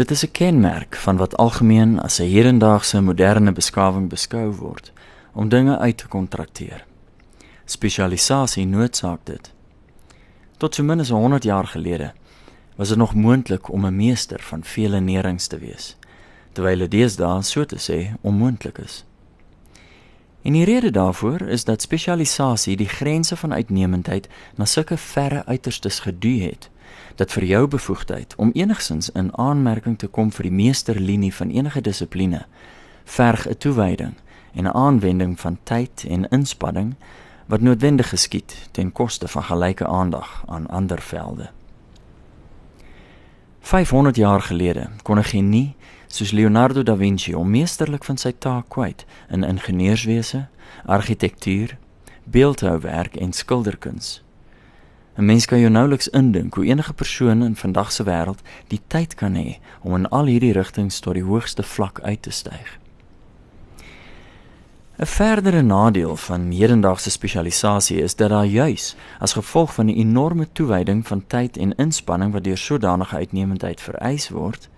Dit 0.00 0.10
is 0.10 0.24
'n 0.24 0.30
kenmerk 0.30 0.96
van 0.96 1.16
wat 1.16 1.36
algemeen 1.36 2.00
as 2.00 2.18
'n 2.18 2.22
hedendaagse 2.22 3.00
moderne 3.00 3.52
beskawing 3.52 4.08
beskou 4.08 4.50
word 4.50 4.92
om 5.32 5.48
dinge 5.48 5.78
uit 5.78 5.96
te 5.96 6.08
kontrakteer. 6.08 6.86
Spesialisasie 7.64 8.66
noodsaak 8.66 9.18
dit. 9.24 9.52
Tot 10.56 10.74
so 10.74 10.82
min 10.82 11.00
as 11.00 11.08
100 11.08 11.42
jaar 11.42 11.66
gelede 11.66 12.12
was 12.76 12.88
dit 12.88 12.96
nog 12.96 13.14
moontlik 13.14 13.72
om 13.72 13.86
'n 13.86 13.96
meester 13.96 14.40
van 14.42 14.64
vele 14.64 15.00
nerings 15.00 15.46
te 15.46 15.58
wees, 15.58 15.96
terwyl 16.52 16.78
dit 16.78 16.90
deesdae 16.90 17.42
so 17.42 17.64
te 17.64 17.78
sê 17.78 18.14
onmoontlik 18.20 18.78
is. 18.78 19.04
En 20.42 20.52
die 20.52 20.64
rede 20.64 20.90
daarvoor 20.90 21.40
is 21.40 21.64
dat 21.64 21.82
spesialisasie 21.82 22.76
die 22.76 22.88
grense 22.88 23.36
van 23.36 23.52
uitnemendheid 23.52 24.28
na 24.54 24.64
sulke 24.64 24.96
verre 24.96 25.46
uiterstes 25.46 26.00
geduw 26.00 26.40
het 26.40 26.70
dat 27.14 27.32
vir 27.32 27.44
jou 27.44 27.66
bevoegdheid 27.66 28.34
om 28.36 28.50
enigsins 28.52 29.10
in 29.10 29.36
aanmerking 29.36 29.98
te 29.98 30.06
kom 30.06 30.32
vir 30.32 30.42
die 30.42 30.52
meesterlinie 30.52 31.34
van 31.34 31.50
enige 31.50 31.80
dissipline 31.80 32.46
verg 33.04 33.48
'n 33.48 33.58
toewyding 33.58 34.14
en 34.54 34.64
'n 34.64 34.74
aanwending 34.74 35.40
van 35.40 35.58
tyd 35.62 36.04
en 36.08 36.28
inspanning 36.28 36.94
wat 37.46 37.60
noodwendig 37.60 38.08
geskied 38.08 38.68
ten 38.70 38.92
koste 38.92 39.28
van 39.28 39.42
gelyke 39.42 39.86
aandag 39.86 40.42
aan 40.46 40.66
ander 40.66 41.00
velde. 41.00 41.50
500 43.60 44.16
jaar 44.16 44.40
gelede 44.40 44.88
kon 45.02 45.18
'n 45.18 45.24
genie 45.24 45.74
soos 46.06 46.30
Leonardo 46.30 46.82
da 46.82 46.96
Vinci 46.96 47.34
om 47.34 47.50
meesterlik 47.50 48.04
van 48.04 48.16
sy 48.16 48.32
taak 48.38 48.68
kwyt 48.68 49.04
in 49.28 49.44
ingenieurswese, 49.44 50.46
argitektuur, 50.84 51.76
beeldhouwerk 52.24 53.16
en 53.16 53.32
skilderkuns. 53.32 54.22
'n 55.20 55.24
Mens 55.24 55.44
kan 55.46 55.60
jou 55.60 55.70
nouliks 55.70 56.08
indink 56.08 56.54
hoe 56.54 56.64
enige 56.64 56.92
persoon 56.92 57.42
in 57.42 57.56
vandag 57.56 57.92
se 57.92 58.04
wêreld 58.04 58.40
die 58.68 58.80
tyd 58.86 59.14
kan 59.14 59.34
hê 59.34 59.58
om 59.80 59.94
in 59.94 60.08
al 60.08 60.24
hierdie 60.24 60.52
rigtings 60.52 61.00
tot 61.00 61.14
die 61.14 61.24
hoogste 61.24 61.62
vlak 61.62 62.00
uit 62.00 62.22
te 62.22 62.30
styg. 62.30 62.78
'n 64.98 65.06
Verdere 65.06 65.62
nadeel 65.62 66.16
van 66.16 66.50
hedendaagse 66.50 67.10
spesialisasie 67.10 68.02
is 68.02 68.16
dat 68.16 68.30
daar 68.30 68.44
juis 68.44 68.96
as 69.18 69.32
gevolg 69.32 69.74
van 69.74 69.86
die 69.86 69.96
enorme 69.96 70.48
toewyding 70.52 71.06
van 71.06 71.26
tyd 71.26 71.56
en 71.56 71.76
inspanning 71.76 72.32
wat 72.32 72.44
deur 72.44 72.58
sodanige 72.58 73.16
uitnemendheid 73.16 73.80
vereis 73.80 74.28
word, 74.28 74.68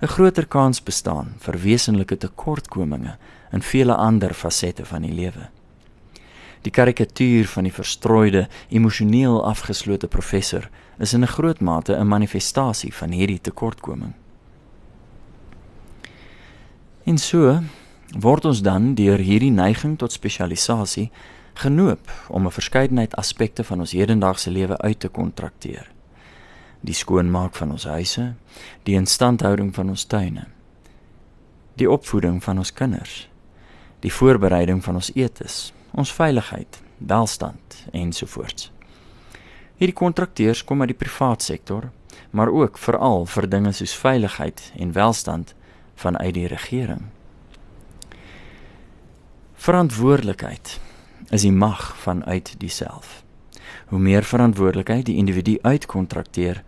'n 0.00 0.06
groter 0.06 0.46
kans 0.46 0.82
bestaan 0.82 1.34
vir 1.38 1.58
wesenlike 1.58 2.16
tekortkominge 2.16 3.16
in 3.50 3.62
vele 3.62 3.94
ander 3.94 4.34
fasette 4.34 4.84
van 4.84 5.02
die 5.02 5.12
lewe. 5.12 5.48
Die 6.62 6.70
karikatuur 6.70 7.46
van 7.46 7.66
die 7.66 7.72
verstrooide, 7.74 8.48
emosioneel 8.68 9.40
afgeslote 9.44 10.08
professor 10.08 10.68
is 10.98 11.12
in 11.12 11.22
'n 11.22 11.34
groot 11.34 11.60
mate 11.60 11.96
'n 11.96 12.08
manifestasie 12.08 12.94
van 12.94 13.10
hierdie 13.10 13.40
tekortkoming. 13.40 14.12
En 17.04 17.18
so 17.18 17.60
word 18.18 18.44
ons 18.44 18.62
dan 18.62 18.94
deur 18.94 19.18
hierdie 19.18 19.50
neiging 19.50 19.98
tot 19.98 20.12
spesialisasie 20.12 21.10
genoop 21.54 22.10
om 22.28 22.46
'n 22.46 22.50
verskeidenheid 22.50 23.16
aspekte 23.16 23.64
van 23.64 23.80
ons 23.80 23.92
hedendaagse 23.92 24.50
lewe 24.50 24.78
uit 24.78 25.00
te 25.00 25.08
kontrakteer 25.08 25.90
die 26.82 26.94
skoonmaak 26.94 27.54
van 27.54 27.70
ons 27.76 27.86
huise, 27.86 28.32
die 28.82 28.96
instandhouding 28.98 29.70
van 29.74 29.92
ons 29.94 30.04
tuine, 30.04 30.48
die 31.78 31.90
opvoeding 31.90 32.40
van 32.42 32.58
ons 32.58 32.72
kinders, 32.74 33.28
die 34.02 34.12
voorbereiding 34.12 34.82
van 34.84 34.98
ons 34.98 35.12
eetes, 35.14 35.70
ons 35.94 36.12
veiligheid, 36.12 36.80
welstand 36.98 37.84
ensovoorts. 37.92 38.70
Hierdie 39.76 39.96
kontrakteurs 39.96 40.64
kom 40.64 40.80
uit 40.80 40.92
die 40.92 40.98
privaat 40.98 41.42
sektor, 41.42 41.90
maar 42.30 42.48
ook 42.48 42.78
veral 42.78 43.26
vir 43.26 43.48
dinge 43.48 43.72
soos 43.72 43.94
veiligheid 43.98 44.72
en 44.78 44.92
welstand 44.92 45.54
vanuit 45.94 46.34
die 46.34 46.46
regering. 46.46 47.08
Verantwoordelikheid 49.54 50.80
is 51.30 51.42
die 51.42 51.52
mag 51.52 51.96
vanuit 51.96 52.54
diself. 52.58 53.22
Hoe 53.86 53.98
meer 53.98 54.24
verantwoordelikheid 54.24 55.06
die 55.06 55.16
individu 55.16 55.58
uitkontrakteer, 55.62 56.62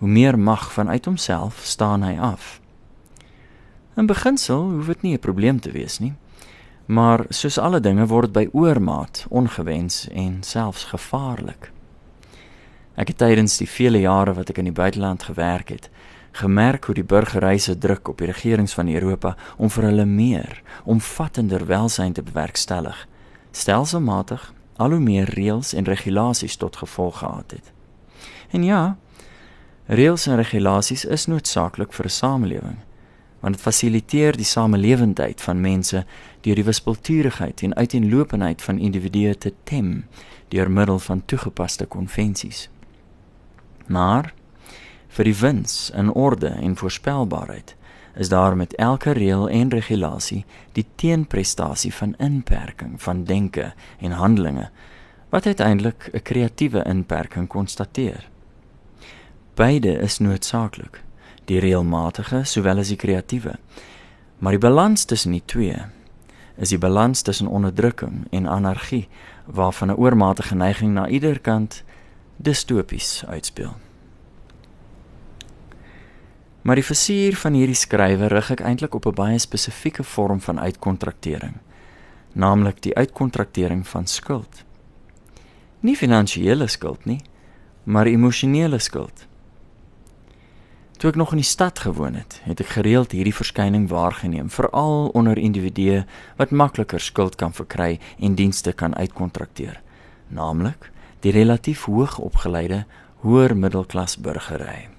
hoe 0.00 0.08
meer 0.08 0.38
mag 0.38 0.72
vanuit 0.72 1.04
homself 1.04 1.60
staan 1.62 2.02
hy 2.02 2.16
af. 2.18 2.60
In 3.96 4.06
beginsel 4.06 4.70
hoef 4.70 4.86
dit 4.86 5.02
nie 5.02 5.14
'n 5.14 5.18
probleem 5.18 5.60
te 5.60 5.70
wees 5.70 5.98
nie. 5.98 6.14
Maar 6.86 7.24
soos 7.28 7.58
alle 7.58 7.80
dinge 7.80 8.06
word 8.06 8.32
by 8.32 8.48
oormaat 8.52 9.26
ongewens 9.28 10.08
en 10.12 10.42
selfs 10.42 10.84
gevaarlik. 10.84 11.70
Ek 12.94 13.08
het 13.08 13.18
tydens 13.18 13.56
die 13.56 13.68
vele 13.68 14.00
jare 14.00 14.34
wat 14.34 14.50
ek 14.50 14.58
in 14.58 14.68
die 14.68 14.76
buiteland 14.76 15.22
gewerk 15.22 15.68
het, 15.68 15.90
gemerk 16.32 16.84
hoe 16.84 16.94
die 16.94 17.06
burgerryse 17.06 17.78
druk 17.78 18.08
op 18.08 18.18
die 18.18 18.30
regerings 18.30 18.74
van 18.74 18.88
Europa 18.88 19.36
om 19.56 19.70
vir 19.70 19.84
hulle 19.90 20.06
meer, 20.06 20.62
omvattender 20.84 21.66
welsyn 21.66 22.12
te 22.12 22.22
bewerkstellig, 22.22 23.06
stelselmatig 23.52 24.52
al 24.76 24.96
hoe 24.96 25.00
meer 25.00 25.30
reëls 25.34 25.72
en 25.74 25.84
regulasies 25.84 26.56
tot 26.56 26.76
gevolg 26.76 27.18
gehad 27.18 27.50
het. 27.50 27.72
En 28.50 28.64
ja, 28.64 28.96
Reëls 29.90 30.28
en 30.30 30.36
regulasies 30.38 31.02
is 31.04 31.24
noodsaaklik 31.26 31.92
vir 31.92 32.06
'n 32.06 32.14
samelewing, 32.14 32.76
want 33.40 33.54
dit 33.54 33.62
fasiliteer 33.62 34.36
die 34.36 34.44
samelewendheid 34.44 35.40
van 35.40 35.60
mense 35.60 36.04
deur 36.40 36.54
die 36.54 36.64
wispelturigheid 36.64 37.62
en 37.62 37.74
uiteenlopendheid 37.74 38.62
van 38.62 38.78
individue 38.78 39.38
te 39.38 39.52
tem 39.64 40.04
deur 40.48 40.70
middel 40.70 40.98
van 40.98 41.24
toegepaste 41.24 41.86
konvensies. 41.86 42.68
Maar 43.86 44.32
vir 45.08 45.24
die 45.24 45.36
wins 45.36 45.90
in 45.96 46.12
orde 46.12 46.48
en 46.48 46.76
voorspelbaarheid 46.76 47.76
is 48.14 48.28
daar 48.28 48.56
met 48.56 48.74
elke 48.74 49.10
reël 49.10 49.48
en 49.48 49.68
regulasie 49.68 50.44
die 50.72 50.86
teenprestasie 50.94 51.94
van 51.94 52.14
inperking 52.18 53.02
van 53.02 53.24
denke 53.24 53.72
en 53.98 54.10
handelinge 54.10 54.70
wat 55.30 55.46
uiteindelik 55.46 56.10
'n 56.12 56.22
kreatiewe 56.22 56.84
inperking 56.84 57.48
konstateer. 57.48 58.28
Beide 59.54 59.98
is 59.98 60.18
noodsaaklik, 60.18 61.02
die 61.50 61.60
reëlmatige 61.62 62.44
sowel 62.46 62.82
as 62.82 62.92
die 62.92 62.98
kreatiewe. 63.00 63.56
Maar 64.38 64.56
die 64.56 64.62
balans 64.62 65.04
tussen 65.04 65.34
die 65.34 65.44
twee 65.44 65.76
is 66.60 66.72
die 66.72 66.78
balans 66.78 67.22
tussen 67.22 67.48
onderdrukking 67.48 68.26
en 68.30 68.46
anargie 68.46 69.08
waarvan 69.46 69.90
'n 69.90 69.98
oormatige 69.98 70.54
neiging 70.54 70.92
na 70.94 71.08
ieder 71.08 71.40
kant 71.40 71.82
distopies 72.36 73.24
uitspeel. 73.26 73.74
Maar 76.62 76.74
die 76.74 76.84
versier 76.84 77.36
van 77.36 77.52
hierdie 77.52 77.74
skrywe 77.74 78.26
rig 78.26 78.50
ek 78.50 78.60
eintlik 78.60 78.94
op 78.94 79.06
'n 79.06 79.14
baie 79.14 79.38
spesifieke 79.38 80.02
vorm 80.02 80.40
van 80.40 80.60
uitkontraktering, 80.60 81.56
naamlik 82.32 82.82
die 82.82 82.94
uitkontraktering 82.94 83.88
van 83.88 84.06
skuld. 84.06 84.64
Nie 85.80 85.96
finansiële 85.96 86.66
skuld 86.66 87.04
nie, 87.04 87.20
maar 87.84 88.06
emosionele 88.06 88.78
skuld. 88.78 89.26
Toe 91.00 91.08
ek 91.08 91.16
nog 91.16 91.30
in 91.32 91.40
die 91.40 91.48
stad 91.48 91.78
gewoon 91.80 92.12
het, 92.14 92.34
het 92.44 92.60
ek 92.60 92.74
gereeld 92.76 93.14
hierdie 93.16 93.32
verskyning 93.32 93.86
waargeneem, 93.88 94.50
veral 94.52 95.08
onder 95.16 95.38
individue 95.40 96.02
wat 96.36 96.52
makliker 96.52 97.00
skuld 97.00 97.38
kan 97.40 97.56
verkry 97.56 97.94
en 98.20 98.36
dienste 98.36 98.74
kan 98.76 98.92
uitkontrakteer, 98.92 99.80
naamlik 100.28 100.90
die 101.24 101.32
relatief 101.32 101.86
hoogopgeleide 101.88 102.82
hoër 103.24 103.56
middelklas 103.56 104.18
burgery. 104.20 104.92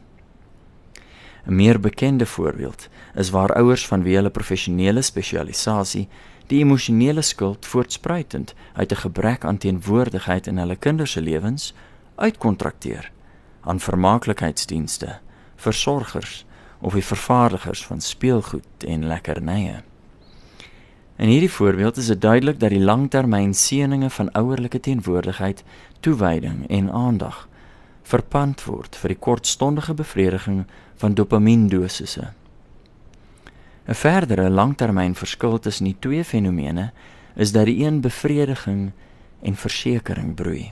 'n 1.45 1.56
Meer 1.56 1.79
bekende 1.79 2.25
voorbeeld 2.25 2.89
is 3.13 3.29
waar 3.29 3.53
ouers 3.53 3.85
vanweë 3.85 4.18
hulle 4.25 4.33
professionele 4.33 5.01
spesialisasie 5.01 6.07
die 6.47 6.66
emosionele 6.66 7.22
skuld 7.22 7.66
voortspruitend 7.66 8.56
uit 8.73 8.91
'n 8.91 9.03
gebrek 9.06 9.45
aan 9.45 9.57
teenwoordigheid 9.57 10.47
in 10.47 10.57
hulle 10.57 10.75
kinders 10.75 11.12
se 11.12 11.21
lewens 11.21 11.74
uitkontrakteer 12.15 13.12
aan 13.62 13.80
vermaaklikheidsdienste 13.80 15.19
versorgers 15.62 16.42
of 16.81 16.98
die 16.98 17.06
vervaardigers 17.06 17.86
van 17.86 18.02
speelgoed 18.02 18.86
en 18.88 19.06
lekkernye. 19.06 19.81
In 21.22 21.30
hierdie 21.30 21.52
voorbeeld 21.52 21.98
is 22.02 22.10
dit 22.10 22.22
duidelik 22.22 22.60
dat 22.60 22.74
die 22.74 22.81
langtermyn 22.81 23.54
seëninge 23.54 24.10
van 24.10 24.31
ouerlike 24.34 24.80
teenwoordigheid, 24.80 25.63
toewyding 26.00 26.66
en 26.69 26.92
aandag 26.92 27.48
verpand 28.12 28.63
word 28.66 28.98
vir 28.98 29.13
die 29.13 29.19
kortstondige 29.22 29.94
bevrediging 29.94 30.63
van 31.02 31.13
dopamiendosisse. 31.13 32.31
'n 33.88 33.98
Verdere 33.98 34.50
langtermyn 34.50 35.16
verskil 35.16 35.60
tussen 35.60 35.86
die 35.86 35.98
twee 36.00 36.24
fenomene 36.24 36.92
is 37.36 37.52
dat 37.52 37.66
die 37.66 37.86
een 37.86 38.02
bevrediging 38.02 38.92
en 39.42 39.56
versekering 39.56 40.36
broei, 40.36 40.72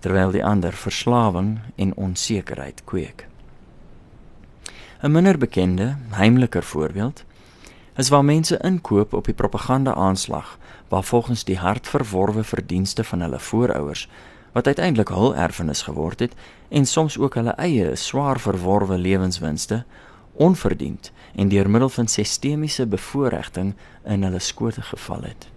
terwyl 0.00 0.30
die 0.30 0.44
ander 0.44 0.72
verslawing 0.72 1.58
en 1.76 1.94
onsekerheid 1.94 2.84
kweek. 2.84 3.26
'n 5.04 5.10
minder 5.10 5.38
bekende, 5.38 5.96
heimliker 6.10 6.62
voorbeeld 6.62 7.24
is 7.96 8.08
waar 8.08 8.24
mense 8.24 8.58
inkoop 8.58 9.12
op 9.12 9.24
die 9.24 9.34
propaganda-aanslag 9.34 10.58
waar 10.88 11.04
volgens 11.04 11.44
die 11.44 11.58
hartverworwe 11.58 12.44
verdienste 12.44 13.04
van 13.04 13.20
hulle 13.20 13.38
voorouers 13.38 14.08
wat 14.52 14.66
uiteindelik 14.66 15.08
hul 15.08 15.36
erfenis 15.36 15.82
geword 15.82 16.20
het 16.20 16.32
en 16.68 16.86
soms 16.86 17.18
ook 17.18 17.34
hulle 17.34 17.50
eie 17.50 17.96
swaar 17.96 18.40
verworwe 18.40 18.98
lewenswinste 18.98 19.84
onverdiend 20.32 21.12
en 21.34 21.48
deur 21.48 21.70
middel 21.70 21.88
van 21.88 22.08
sistemiese 22.08 22.86
bevoordiging 22.86 23.74
in 24.04 24.22
hulle 24.22 24.38
skote 24.38 24.82
geval 24.82 25.22
het. 25.22 25.48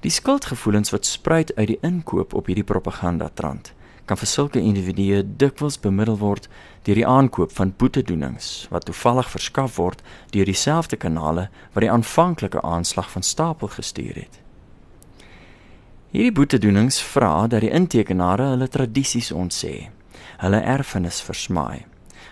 Die 0.00 0.10
skuldgevoelens 0.10 0.90
wat 0.90 1.06
spruit 1.06 1.56
uit 1.56 1.66
die 1.66 1.78
inkoop 1.80 2.34
op 2.34 2.46
hierdie 2.46 2.64
propagandatrand 2.64 3.72
kan 4.08 4.16
vir 4.16 4.30
sulke 4.30 4.60
individue 4.60 5.20
dikwels 5.42 5.76
bemiddel 5.84 6.16
word 6.22 6.48
deur 6.88 6.98
die 6.98 7.06
aankoop 7.06 7.52
van 7.52 7.74
boetedoenings 7.76 8.66
wat 8.72 8.88
toevallig 8.88 9.28
verskaf 9.30 9.76
word 9.76 10.02
deur 10.32 10.48
dieselfde 10.48 10.96
kanale 10.96 11.48
wat 11.74 11.84
die 11.84 11.92
aanvanklike 11.92 12.62
aanslag 12.62 13.10
van 13.12 13.22
stapel 13.22 13.68
gestuur 13.76 14.14
het. 14.24 14.40
Hierdie 16.08 16.32
boetedoenings 16.32 17.02
vra 17.04 17.46
dat 17.52 17.60
die 17.60 17.74
intekenare 17.74 18.48
hulle 18.54 18.68
tradisies 18.72 19.28
ontsê, 19.28 19.90
hulle 20.40 20.60
erfenis 20.64 21.20
versmaai. 21.20 21.84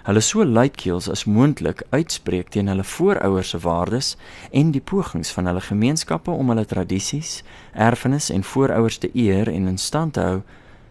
Hulle 0.06 0.22
so 0.22 0.44
luidkeels 0.46 1.10
as 1.12 1.26
moontlik 1.26 1.82
uitspreek 1.90 2.54
teen 2.54 2.70
hulle 2.72 2.84
voorouers 2.86 3.50
se 3.52 3.58
waardes 3.60 4.12
en 4.50 4.70
die 4.72 4.80
pogings 4.80 5.32
van 5.34 5.50
hulle 5.50 5.60
gemeenskappe 5.68 6.30
om 6.30 6.52
hulle 6.54 6.64
tradisies, 6.64 7.42
erfenis 7.72 8.30
en 8.30 8.46
voorouers 8.46 9.00
te 9.02 9.10
eer 9.12 9.50
en 9.52 9.66
in 9.74 9.80
stand 9.82 10.14
te 10.14 10.24
hou 10.24 10.38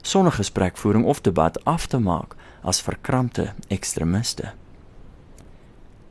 sonder 0.07 0.31
gesprekvoering 0.31 1.05
of 1.05 1.21
debat 1.21 1.63
af 1.63 1.85
te 1.87 1.99
maak 1.99 2.35
as 2.61 2.81
verkrampte 2.81 3.53
ekstremiste. 3.67 4.51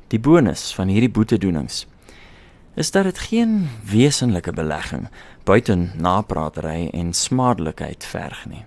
Die 0.08 0.20
bonus 0.20 0.74
van 0.74 0.88
hierdie 0.88 1.10
boetedoenings 1.10 1.86
is 2.74 2.90
dat 2.90 3.04
dit 3.04 3.18
geen 3.18 3.68
wesenlike 3.86 4.52
belegging 4.52 5.08
buiten 5.44 5.90
napraatery 5.96 6.88
en 6.92 7.12
smadelikheid 7.12 8.04
verg 8.04 8.46
nie. 8.46 8.64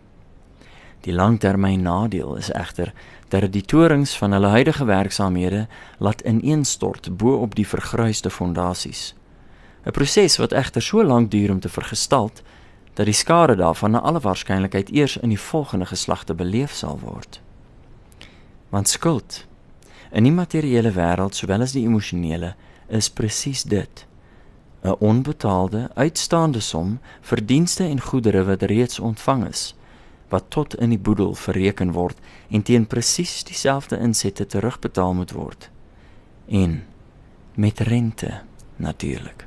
Die 1.01 1.13
langtermyn 1.13 1.81
nadeel 1.81 2.35
is 2.35 2.51
egter 2.51 2.93
dat 3.27 3.51
die 3.51 3.61
torings 3.61 4.15
van 4.17 4.31
hulle 4.31 4.47
huidige 4.47 4.85
werksaamhede 4.85 5.67
laat 5.97 6.21
ineenstort 6.21 7.17
bo 7.17 7.35
op 7.35 7.55
die 7.55 7.67
vergruisde 7.67 8.29
fondasies. 8.29 9.15
'n 9.85 9.91
Proses 9.91 10.37
wat 10.37 10.51
egter 10.51 10.81
so 10.81 11.03
lank 11.03 11.31
duur 11.31 11.51
om 11.51 11.59
te 11.59 11.69
vergestald 11.69 12.41
dat 12.97 13.05
die 13.05 13.13
skade 13.13 13.55
daarvan 13.55 13.91
na 13.91 13.99
alle 13.99 14.19
waarskynlikheid 14.19 14.89
eers 14.89 15.17
in 15.17 15.29
die 15.29 15.39
volgende 15.39 15.85
geslagte 15.85 16.33
beleef 16.33 16.73
sal 16.73 16.99
word. 16.99 17.41
Want 18.69 18.89
skuld 18.89 19.45
in 20.11 20.25
die 20.25 20.33
materiële 20.33 20.91
wêreld 20.95 21.37
sowel 21.37 21.61
as 21.61 21.75
die 21.77 21.85
emosionele 21.85 22.55
is 22.87 23.09
presies 23.09 23.63
dit. 23.63 24.05
'n 24.81 24.95
onbetaalde 24.99 25.89
uitstaande 25.93 26.59
som 26.59 26.99
vir 27.21 27.45
dienste 27.45 27.83
en 27.83 28.01
goedere 28.01 28.43
wat 28.43 28.61
reeds 28.61 28.99
ontvang 28.99 29.47
is 29.47 29.75
wat 30.29 30.43
tot 30.49 30.75
in 30.75 30.89
die 30.89 30.99
boedel 30.99 31.35
bereken 31.45 31.91
word 31.91 32.17
en 32.49 32.61
teen 32.61 32.87
presies 32.87 33.43
dieselfde 33.43 33.97
insette 33.97 34.45
terugbetaal 34.45 35.13
moet 35.13 35.31
word. 35.31 35.69
En 36.47 36.83
met 37.53 37.79
rente 37.79 38.41
natuurlik 38.75 39.46